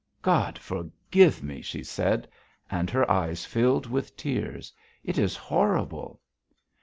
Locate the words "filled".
3.45-3.85